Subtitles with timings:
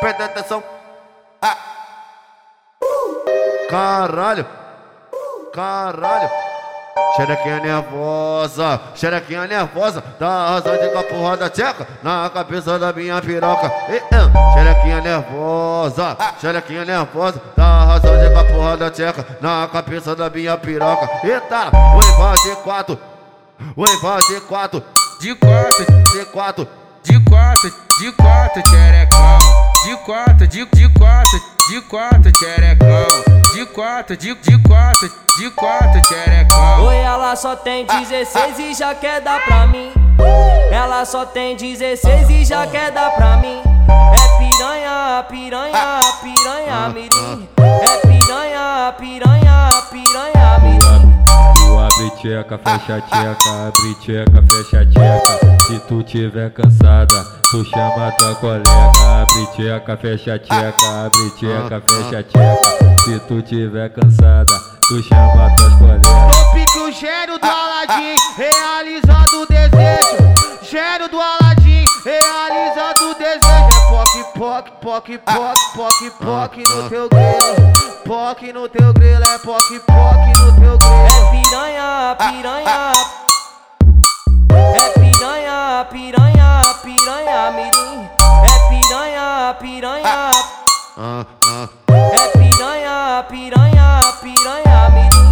[0.00, 0.62] Presta atenção.
[1.42, 1.56] Ah.
[3.68, 4.46] Caralho.
[5.52, 6.30] Caralho.
[7.14, 13.70] Xerequinha nervosa, xerequinha nervosa, dá arrasando de porra da tcheca na cabeça da minha piroca.
[13.88, 20.30] E, uh, xerequinha nervosa, xerequinha nervosa, dá arrasando de porra da tcheca na cabeça da
[20.30, 21.08] minha piroca.
[21.22, 22.98] Eita, oi, vai de quatro,
[23.76, 24.82] oi, vai de quatro,
[25.20, 26.68] de quatro, de quatro,
[27.02, 29.38] de quatro, de quatro, xerecão,
[29.86, 33.06] de quatro, de, de quatro, de quatro, xerecão
[33.54, 36.86] de quatro, de, de quatro, de quatro, xerecão.
[36.86, 39.92] Oi, ela só tem 16 e já quer dar pra mim.
[40.72, 43.75] Ela só tem 16 e já quer dar pra mim.
[52.26, 55.56] Tcheca, fecha tcheca, abre tcheca, fecha tcheca.
[55.66, 58.70] Se tu tiver cansada, tu chama tua colega.
[59.22, 62.70] Abre tcheca, fecha tcheca, abre tcheca, fecha tcheca.
[63.04, 64.54] Se tu tiver cansada,
[64.88, 66.12] tu chama tuas colegas.
[66.12, 69.05] No pique o gênio do Aladim, realizando
[74.56, 77.72] poc, poc, poc, poc, poc, no teu grelo.
[78.06, 81.06] Poc no teu grelo, é poc, poc no teu grelo.
[81.06, 82.92] É piranha, piranha.
[84.74, 88.08] É piranha, piranha, piranha, mirim.
[88.44, 90.30] É piranha, piranha.
[91.88, 95.26] É piranha, piranha, piranha, mirim.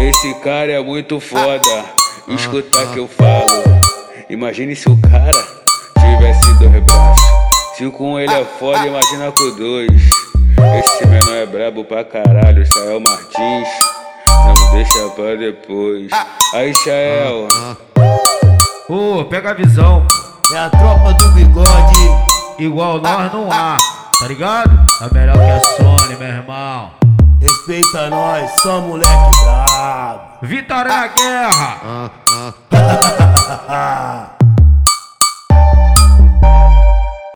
[0.00, 1.84] Esse cara é muito foda,
[2.28, 3.62] escuta que eu falo.
[4.30, 5.30] Imagine se o cara
[5.98, 7.24] tivesse dois braços.
[7.76, 10.10] Se com ele é foda, imagina com dois.
[10.78, 13.68] Esse menor é brabo pra caralho, Israel Martins.
[14.26, 16.10] Não deixa pra depois.
[16.54, 17.48] Aí, Israel.
[18.88, 20.06] Ô, pega a visão.
[20.54, 22.30] É a tropa do bigode.
[22.58, 23.76] Igual nós não há,
[24.18, 24.86] tá ligado?
[24.98, 26.99] Tá melhor que a Sony, meu irmão.
[27.40, 30.20] Respeita nós, só moleque brabo.
[30.42, 31.80] Vitória na guerra!
[31.82, 32.52] Ah,
[33.66, 34.30] ah.